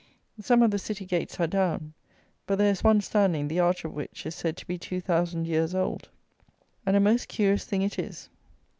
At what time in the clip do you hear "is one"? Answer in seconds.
2.71-3.01